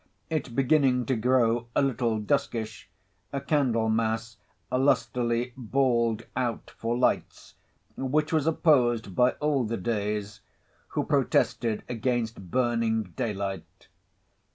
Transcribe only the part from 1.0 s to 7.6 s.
to grow a little duskish, Candlemas lustily bawled out for lights,